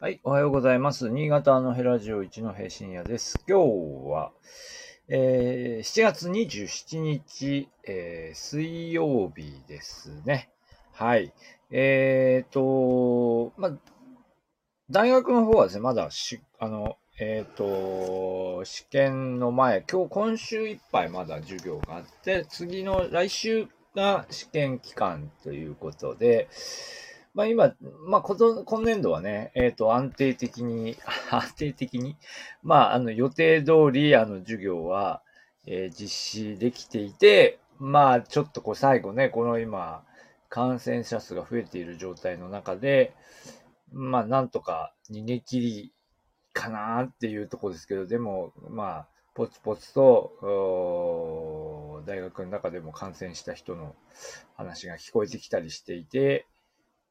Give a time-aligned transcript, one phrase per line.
[0.00, 1.10] はい、おはようございます。
[1.10, 3.42] 新潟のヘラジオ一の平深夜です。
[3.48, 4.30] 今日は、
[5.08, 10.50] えー、7月27日、えー、水曜日ですね。
[10.92, 11.32] はい。
[11.72, 13.76] えーと、ま
[14.88, 26.46] 大学の方はですね、まだし、あの、えっ、ー、と、試験の前、今日、今週いっぱいまだ授業があって、次の来週が試験期間ということで、
[27.34, 27.74] まあ今、
[28.06, 30.96] まあ今年度はね、えっ、ー、と安定的に、
[31.30, 32.16] 安定的に、
[32.62, 35.22] まああの予定通りあの授業は、
[35.66, 40.04] えー、実施できていて、まあちょっとこう最後ね、この今、
[40.48, 43.14] 感染者数が増えている状態の中で、
[43.92, 45.92] まあなんとか逃げ切り
[46.52, 53.94] かなっていうところですけど、でもまあポツポツと大学の中でも感染した人の
[54.56, 56.46] 話が聞こえてきたりしていて、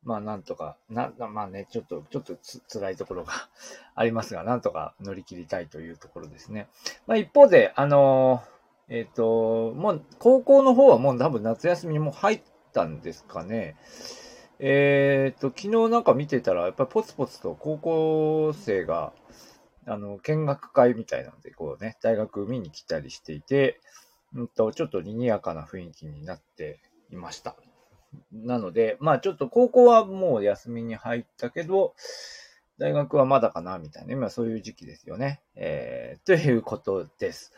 [0.04, 3.34] まあなんとか、な、まあね、ちょっと、ちょっとつ辛いところが
[3.96, 6.68] ありますが、なんとか乗り切りたいというところですね。
[7.08, 8.44] まあ一方で、あの
[8.90, 12.42] えっ、ー、と、もう高校の方はもう多分夏休みにも入っ
[12.74, 13.76] たんですかね。
[14.60, 19.14] えっ、ー、と、昨日なんか見てたら、やっぱりポツポツと高校生が、
[19.86, 23.80] あの、見学会みたいなので、こうね、大学見に来たりしていて、
[24.34, 26.80] うんと、ちょっと賑やかな雰囲気になって
[27.12, 27.56] いました。
[28.32, 31.94] なので、まあちょっと高校はもう休みに入ったけど、
[32.80, 34.14] 大学はまだかな、みたいな。
[34.14, 35.42] 今そういう時期ですよね。
[35.56, 37.54] えー、ということです。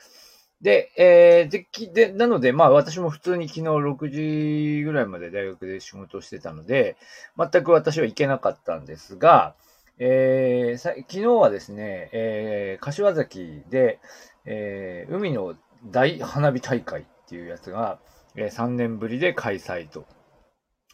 [0.62, 6.98] で、えー、で、で、なので、まあ私も普通に昨日6時ぐらいまで大学で仕事をしてたので、
[7.38, 9.56] 全く私は行けなかったんですが、
[10.00, 14.00] えー、さ昨日はですね、えー、柏崎で、
[14.46, 18.00] えー、海の大花火大会っていうやつが、
[18.36, 20.06] えー、3年ぶりで開催と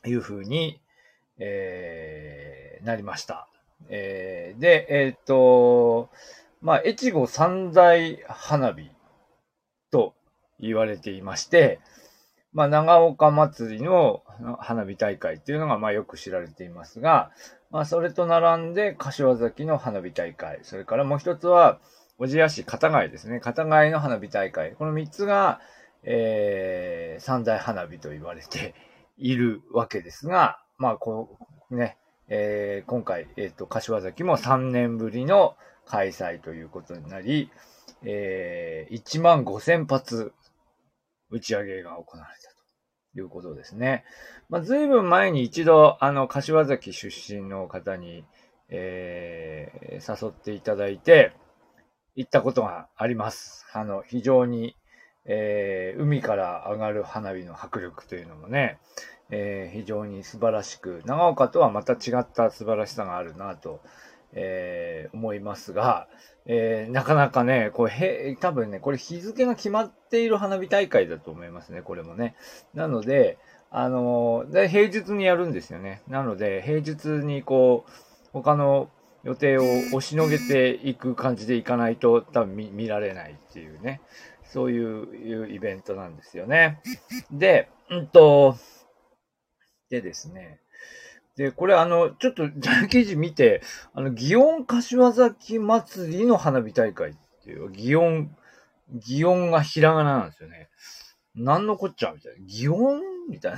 [0.05, 0.79] いうふうに、
[1.37, 3.47] えー、なりました。
[3.89, 6.09] えー、で、えっ、ー、と、
[6.61, 8.89] まあ、越後三大花火
[9.91, 10.13] と
[10.59, 11.79] 言われていまして、
[12.53, 14.23] まあ、長岡祭りの
[14.59, 17.31] 花火大会っていうのが、まあ、よく知られていますが、
[17.69, 21.79] まあ、それと並んで、柏崎の花火大会、それからもう一つは、
[22.17, 23.41] 小千谷市片貝ですね。
[23.41, 24.71] 片貝の花火大会。
[24.71, 25.59] この三つが、
[26.03, 28.73] えー、三大花火と言われて
[29.17, 31.37] いるわけですが、まあ、こ
[31.69, 35.55] う、ね、えー、今回、えっ、ー、と、柏崎も3年ぶりの
[35.85, 37.51] 開催ということになり、
[38.03, 40.33] えー、1万5千発
[41.29, 42.49] 打ち上げが行われた
[43.13, 44.03] ということですね。
[44.49, 48.25] まあ、随分前に一度、あの、柏崎出身の方に、
[48.69, 51.33] えー、誘っていただいて、
[52.15, 53.65] 行ったことがあります。
[53.73, 54.75] あの、非常に、
[55.25, 58.77] えー、海から上がる花火の迫力というのもね、
[59.29, 63.81] えー、非常に素晴らしく、長岡とはまた違った素晴らしさがあるなと、
[64.33, 66.07] えー、思いますが、
[66.45, 72.35] えー、なかなかね、これ、へ、多分ね、これ日付が決まっている花火大会だと思いますね、これもね。
[72.75, 73.39] なので、
[73.71, 76.01] あので、平日にやるんですよね。
[76.07, 77.91] なので、平日にこう、
[78.31, 78.89] 他の
[79.23, 84.01] 予定を押しのげていく感じでいかないと多分見見られないっていうね。
[84.51, 86.81] そういうイベントなんですよね。
[87.31, 88.55] で、うんと、
[89.89, 90.59] でですね。
[91.35, 92.49] で、これあの、ちょっと
[92.89, 93.61] 記事見て、
[93.93, 98.35] あの、祇園柏崎祭りの花火大会っていう、祇園、
[98.93, 100.69] 祇園がひらがななんですよね。
[101.35, 102.45] なんのこっちゃみたいな。
[102.45, 103.53] 祇園みたい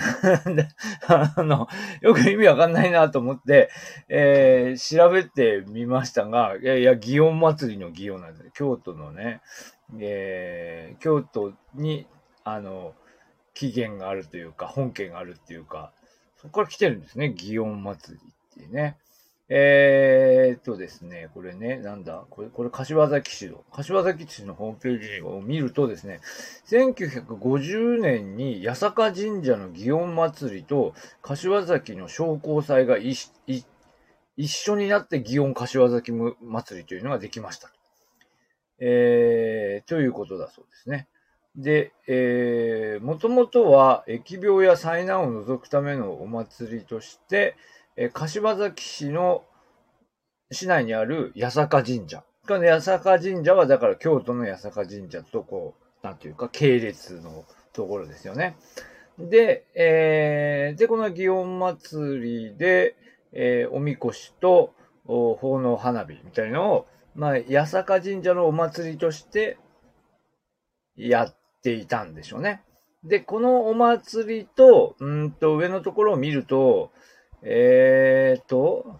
[0.56, 0.70] な
[1.36, 1.68] あの、
[2.02, 3.70] よく意味わかんないなと思って、
[4.10, 9.42] えー、調べてみましたが、いやいや、祇園祭りの祇園なんです京都のね、
[10.00, 12.08] えー、京都に、
[12.44, 12.94] あの、
[13.54, 15.92] 起源があるというか、本家があるっていうか、
[16.38, 17.34] そこから来てるんですね。
[17.36, 18.98] 祇園祭りってね。
[19.50, 26.19] えー、っとですね、これね、なんだ、これ、これ、柏崎市の、柏崎市のホームページを見るとですね、
[26.68, 33.31] 1950年に八坂神社の祇園祭りと柏崎の商工祭が一
[34.47, 37.72] 緒になって祇園柏崎祭りというのができました
[38.79, 41.08] えー、ということだそうですね。
[41.55, 47.55] で、えー、もともとは疫病や災難を除くためのお祭りとして、
[47.99, 49.44] え、柏崎市の
[50.52, 52.23] 市内にある八坂神社。
[52.47, 55.73] この八坂神社はだから京都の八坂神社とこ
[56.03, 58.55] う、なんていうか系列のところですよね。
[59.17, 62.96] で、えー、で、この祇園祭りで、
[63.34, 69.58] えー、おみこしと奉納花火みたいのを、まあ、八坂神社のお祭りとして
[70.96, 72.61] やっていたんでしょうね。
[73.03, 76.91] で、このお祭りと、うんと、上のところを見ると、
[77.49, 78.99] えーと、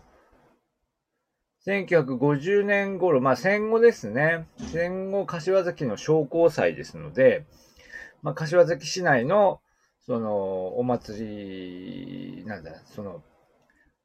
[1.68, 4.48] 1950年頃、まあ戦後ですね。
[4.72, 7.46] 戦後柏崎の商工祭ですので、
[8.22, 9.60] まあ柏崎市内の、
[10.06, 13.22] その、お祭り、なんだ、その、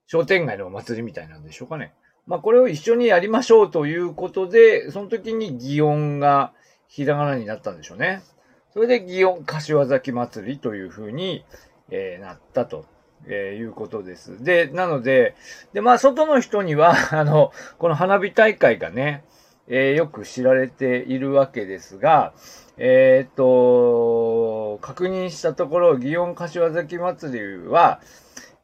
[0.08, 1.94] 商店街のお祭りみたいなんでしょうかね。
[2.26, 6.52] まあこれを一緒にやりましょうということで、その時に祇園が
[6.88, 8.24] ひらがなになったんでしょうね。
[8.72, 11.44] それで祇園柏崎祭りというふうに、
[11.90, 12.86] えー、なったと。
[13.26, 14.42] えー、いうことです。
[14.42, 15.34] で、なので、
[15.72, 19.24] で、まあ、外の人には、 あの、この花火大会がね、
[19.68, 22.32] えー、よく知られているわけですが、
[22.78, 28.00] えっ、と、確認したところ、祇園柏崎祭りは、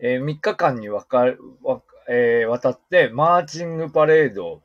[0.01, 4.63] えー、3日間にわかるわ、えー、渡って、マーチングパレード、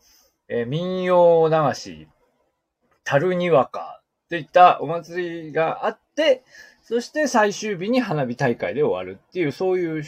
[0.48, 2.08] えー、民謡流し、
[3.04, 6.44] 樽にわかといったお祭りがあって、
[6.84, 10.04] そして最終日に花火大会で終わるっていう、そういう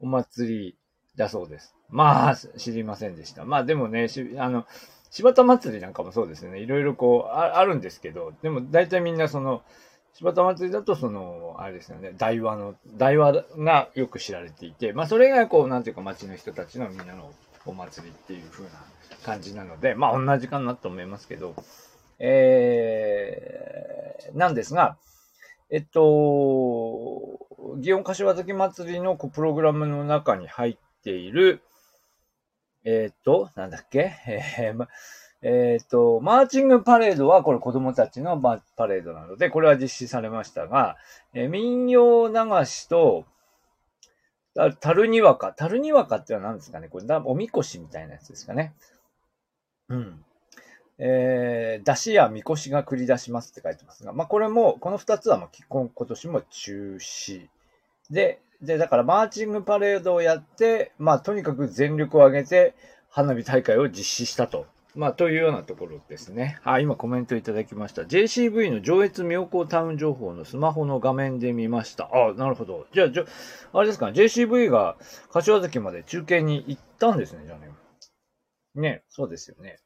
[0.00, 0.76] お祭り
[1.16, 1.74] だそうです。
[1.88, 3.44] まあ、知りませんでした。
[3.44, 4.08] まあでもね、
[4.38, 4.66] あの、
[5.10, 6.60] 柴田祭りなんかもそうですね。
[6.60, 9.62] いろいろこうあ、あるんですけど、でも大体みんなその、
[10.12, 17.32] 柴田祭りだとその、あれですよね、大和の、大和がよく知られていて、まあそれがこう、なんていうか街の人たちのみんなの
[17.66, 18.70] お祭りっていう風な
[19.24, 21.54] 感じなので、まあ同じかなと思いますけど、
[22.18, 24.96] えー、なんですが、
[25.70, 26.00] えっと、
[27.80, 31.62] 祇園柏崎祭りのプログラムの中に入っている、
[32.84, 34.12] えっと、なんだっけ？
[34.28, 34.86] えー、
[35.42, 40.96] えっと、マーチングパレードはこれ子供たちのパレードなので、これは実施されましたが、
[41.34, 42.34] えー、民謡流
[42.64, 43.24] しと、
[44.80, 45.52] タルニワカ。
[45.52, 46.88] タルニワカってのは何ですかね？
[46.88, 48.72] これ、おみこしみたいなやつですかね。
[49.88, 50.24] うん。
[50.98, 57.48] えー、出しやみこしが繰り出しますって書いてますが、まあこれも、この二つはもう今今年も中止。
[58.10, 62.74] で、で、だからマーチングパレードをやって、まあとにかく全力を挙げて
[63.10, 64.66] 花火大会を実施したと。
[64.94, 66.58] まあというようなところですね。
[66.64, 68.02] あ、今コメントいただきました。
[68.02, 72.08] JCV の上越妙高タウン情報のスマホの画面で見ました。
[72.14, 72.86] あ、なるほど。
[72.94, 73.24] じゃあ、じゃ
[73.74, 74.96] あれですかね、JCV が
[75.30, 77.70] 柏崎まで中継に行ったんですね、じゃあね。
[78.74, 79.80] ね、そうですよね。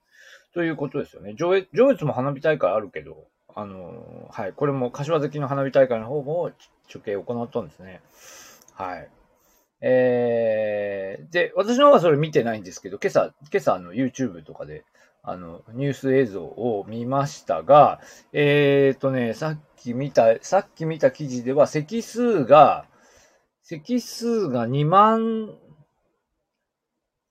[0.52, 1.34] ということですよね。
[1.34, 6.52] 上越、上越も花火大会あるけど、あのはい、これも柏崎の花火大会の方も
[6.88, 8.00] 中継を行ったんですね。
[8.74, 9.08] はい。
[9.82, 14.84] えー、で、私の方はそれ見てないんですけど、今朝、今朝の YouTube とかで、
[15.22, 18.00] あの、ニュース映像を見ましたが、
[18.32, 22.86] えーとね、さっき見た、さっき見た記事では、席数が、
[23.62, 25.54] 席数が2万、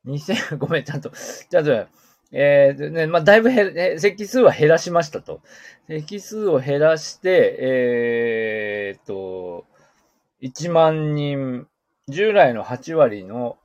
[0.05, 1.87] 2000、ごめん、ちゃんと、ちゃんと、
[2.31, 5.41] えー、ね、まあ、だいぶ減、席数は減らしましたと。
[5.87, 9.65] 席数を減らして、えー、と、
[10.41, 11.67] 1万人、
[12.07, 13.57] 従来の8割の、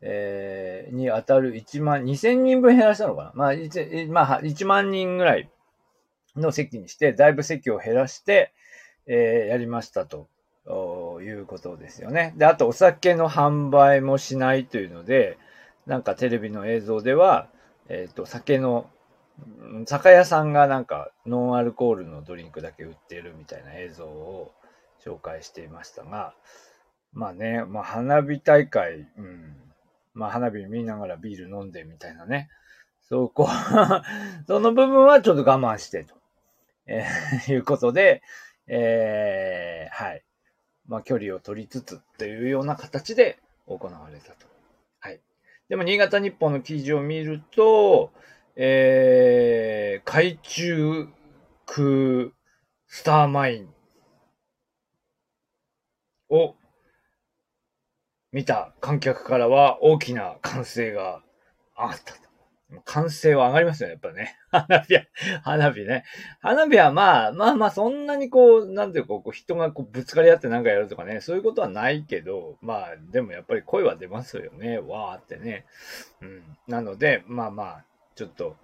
[0.00, 5.50] えー、に当たる1万、2000人分減らしたのかなまあ、1, まあ、1万人ぐらい
[6.36, 8.52] の席にして、だいぶ席を減らして、
[9.06, 10.28] えー、やりましたと。
[11.22, 12.32] いうことですよね。
[12.36, 15.36] で、あとお酒の販売もしないというので、
[15.86, 17.48] なんかテレビの映像では、
[17.90, 18.88] えっ、ー、と、酒の、
[19.86, 24.52] 酒屋さんがなんかノンアルコールのドリンクだけ売ってるみたいな映像を
[25.04, 26.34] 紹介していましたが、
[27.12, 29.56] まあね、まあ花火大会、うん、
[30.12, 32.48] まあ花火見ながらビール飲んでみたいなね、
[33.08, 33.48] そこ
[34.46, 36.14] その部分はちょっと我慢してと、
[36.86, 38.22] えー、いうことで、
[38.66, 40.22] えー、はい。
[40.86, 44.49] まあ距離を取りつつっていうような形で行われたと。
[45.70, 48.10] でも、新潟日報の記事を見ると、
[48.56, 51.08] えー、海中
[51.64, 52.32] 空
[52.88, 53.68] スターマイン
[56.28, 56.56] を
[58.32, 61.22] 見た観客からは大きな歓声が
[61.76, 62.29] あったと。
[62.84, 64.38] 歓声は上がりますよね、やっぱね。
[64.50, 65.02] 花火は、
[65.42, 66.04] 花火ね。
[66.40, 74.78] 花火はまあ、まあまあ、そんなにこう、なんていうか、こう人がこうぶつかり合ってなんかやるとかね、そういうことはないけど、まあ、でもやっぱり声は出ますよね。
[74.78, 75.66] わーってね。
[76.20, 76.56] うん。
[76.68, 77.84] なので、まあまあ、
[78.14, 78.56] ちょっと、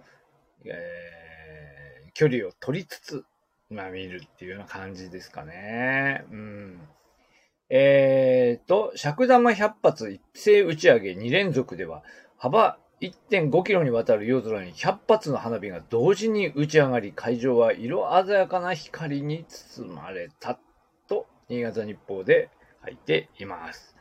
[0.65, 3.25] えー、距離を取りつつ、
[3.69, 6.23] まあ見るっていうような感じですかね。
[6.31, 6.87] うん。
[7.69, 12.03] えーと、尺玉100発一斉打ち上げ2連続では、
[12.37, 20.59] 幅1.5キロにわたる夜空に100発の花火が同時に打ち上がり、会場は色鮮やかな光に包まれた
[21.07, 22.49] と、新潟日報で
[22.83, 23.95] 書いています。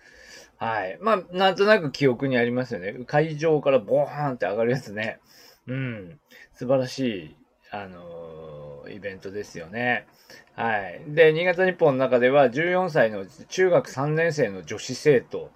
[0.57, 0.99] はい。
[1.03, 3.05] まあ、なんとなく記憶にありますよね。
[3.07, 5.21] 会場からボーンって上がるやつね。
[5.67, 6.21] うん。
[6.55, 7.37] 素晴らしい、
[7.71, 10.07] あのー、イベントですよね。
[10.55, 11.03] はい。
[11.09, 15.51] で、新潟日報の中では、14歳の中学3年生の女子生徒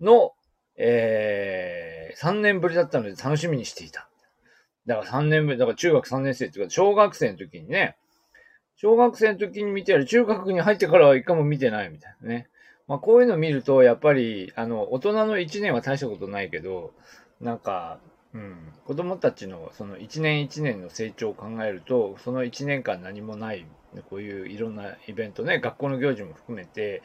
[0.00, 0.32] の、
[0.76, 4.08] えー、3年ぶりだったので楽しみにしていた。
[4.86, 7.96] だから3年ぶり、だから中学3年生っていうか、小学生の時にね、
[8.76, 12.48] 小学生の時に見てやる、中学に入ってからは一回も見てないみたいなね。
[12.88, 16.92] まあこういうの見ると、やっぱり、あの、大人の1年は大したことないけど、
[17.40, 18.00] なんか、
[18.32, 23.66] うん、子供たちのその1年1年の成長を考えると、その1年間何もない、
[24.08, 27.02] こういういろんなイベントね、学校の行事も含めて、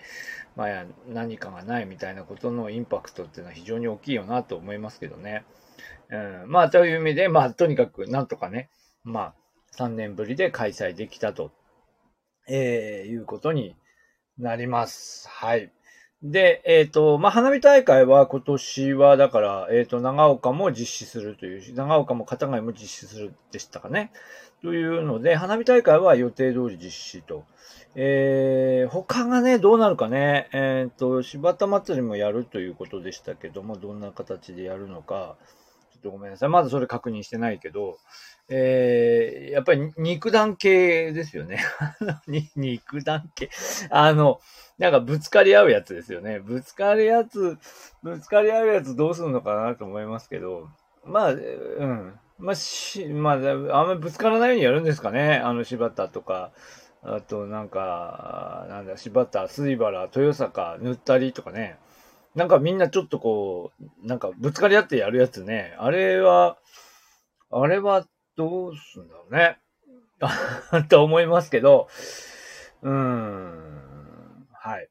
[0.56, 5.46] まあ何かがないみたいなことのインパクトっていうのは非常に大きいよなと思いますけどね。
[6.10, 8.70] うん、まあという意味で、まあとにかくなんとかね、
[9.04, 9.34] まあ
[9.78, 11.52] 3年ぶりで開催できたと、
[12.48, 13.76] えー、いうことに
[14.38, 15.28] なります。
[15.30, 15.72] はい。
[16.24, 24.12] で、えっ、ー、と、まあ、花火大会は今年は、だから、えっ、ー、と、長岡も実施するというし、長岡も片貝も実施するでしたかね。
[24.66, 27.46] というので、花火大会は予定通り実施と。
[27.94, 30.50] えー、他がね、どうなるかね。
[30.54, 35.36] えっ、ー、と、柴田祭りもやるということでしたけども、どんな形でやるのか、
[35.94, 36.50] ちょっとごめんなさい。
[36.50, 38.00] まだそれ確認してないけど、
[38.50, 41.60] えー、やっぱり肉弾系ですよね。
[42.56, 43.52] 肉弾系。
[43.92, 44.42] あの、
[44.80, 46.40] なんかぶつかり合うやつですよね。
[46.40, 47.60] ぶつかるやつ、
[48.02, 50.70] ぶつかり合うやつどうするのかなと思いますけど、
[51.06, 52.20] まあ、うん。
[52.38, 55.38] まあ、し、まあ、あんまりぶつからないようにやるんですかね。
[55.38, 56.52] あの柴田とか、
[57.02, 61.78] あとなんか、なんだ、柴田、水原、豊坂、塗ったりとかね。
[62.36, 65.76] なんかみんなちょっとこう、なんかぶつかり合ってやるやつね。
[65.80, 66.58] あれは、
[67.52, 69.60] あれはどうすんだろうね。
[70.90, 71.88] と思いますけど、
[72.82, 74.48] うーん。
[74.52, 74.90] はい。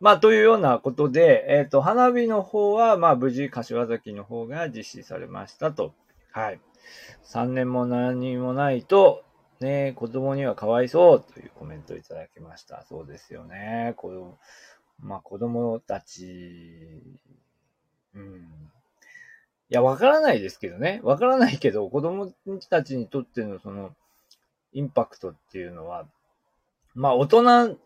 [0.00, 5.94] まあ、というようなことで、えっ、ー、と、花火の方は、まあ、無事、柏崎の方が実施されましたと。
[6.32, 6.60] はい。
[7.22, 9.24] 3年も何もないと、
[9.60, 12.84] ね、子供にはかわいそうというコメントをいただきました。
[12.88, 13.94] そうですよね。
[13.96, 14.38] 子供、
[14.98, 17.02] まあ、子供たち、
[18.14, 18.72] うん。
[19.70, 21.00] いや、わからないですけどね。
[21.02, 22.32] わからないけど、子供
[22.68, 23.94] たちにとってのその、
[24.72, 26.06] インパクトっていうのは、
[26.94, 27.78] まあ、大人、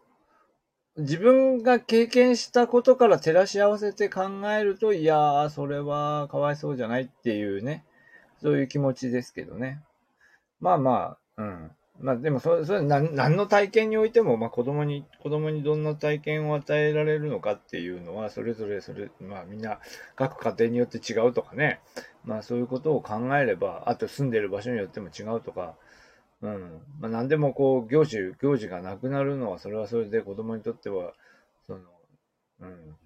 [0.97, 7.85] 自分が経験したことから照らし合わせて考えると、いやー、それはかわいそうじゃないっていうね、
[8.40, 9.81] そういう気持ちですけどね。
[10.61, 11.71] まあまあ、うん。
[12.00, 19.81] まあでもそれ、それ何何の体験においても、まあ子供に、子供にどんな体験を与えられるのかっていうのは、それぞれそれ、まあみんな
[20.14, 21.81] 各家庭によって違うとかね、
[22.25, 25.76] まあそういうことを考えれば、あと住んでる場所によっても違うとか、
[26.43, 26.83] うん。
[27.00, 31.14] まあ何でもこう、行事、行事がなくなるのは、それはそれで子供にとっては、
[31.66, 31.81] その、
[32.61, 32.97] うん、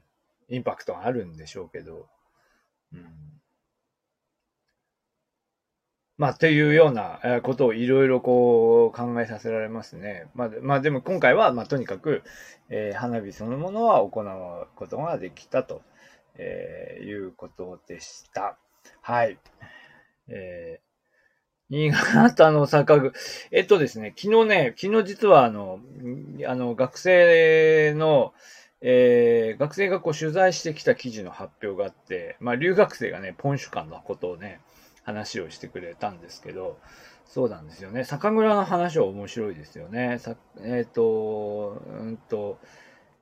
[0.49, 2.09] インパクトがあるんでしょうけど、
[2.93, 3.40] うん。
[6.21, 10.27] まあ、というようなことをいろいろこう考えさせられますね。
[10.35, 12.23] まあ、まあ、でも今回は、まあ、とにかく、
[12.69, 15.81] えー、花火そのものは行うことができたと、
[16.35, 18.59] えー、いうことでした。
[19.01, 19.39] はい。
[20.29, 23.13] えー、新潟の坂具。
[23.51, 25.81] えっとですね、昨日ね、昨日実はあの、
[26.47, 28.35] あの、学生の、
[28.83, 34.61] えー、学生がこう取材してきた記事の発表があって、まあ、留学生がね、ポンシュ館のことをね、
[35.11, 36.79] 話をしてくれたんですけど、
[37.27, 38.05] そうなんですよね。
[38.05, 40.19] 酒蔵の話は面白いですよね。
[40.19, 42.59] さえっ、ー、と、うんと、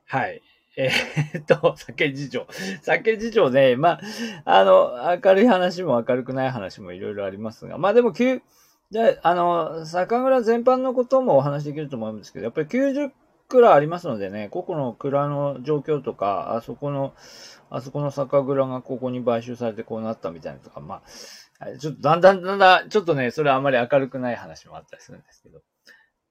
[0.05, 0.41] はい。
[0.77, 2.47] えー、っと、酒事情。
[2.81, 3.99] 酒事情ね、ま
[4.45, 13.11] あ、あの、明るい話も明るくない話もいろいろありますが、まあでも、じゃあ、あの、酒蔵全般のこともお話できると思うんですけど、やっぱり90
[13.49, 17.13] 蔵ありますのでね、個々の蔵の状況とか、あそこの、
[17.69, 21.01] あそこの酒蔵がここに買収されてこうなったみたいなとか、まあ、
[21.59, 25.61] はい、ちょっとだんだんだんだん、ちょっとね、それはあまり明るくない話もあったりするんですけど。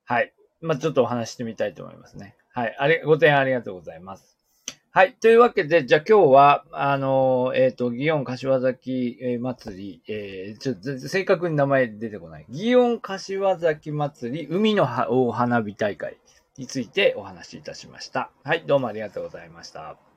[0.05, 0.33] はい。
[0.63, 2.35] まあ、ちょっとお話してみたいと思いますね。
[2.53, 2.75] はい。
[2.79, 4.39] あれ、ご提案ありがとうございます。
[4.91, 5.13] はい。
[5.21, 12.47] というわけで、じゃあ今日は、あの、えっ、ー、と、祇園柏崎、祭り、えー、ちょっと正確に名前出てこない。
[12.51, 16.17] 祇園柏崎祭り、海の花火大会
[16.57, 18.31] についてお話しいたしました。
[18.45, 18.65] はい。
[18.67, 20.08] どうもありがとうございました。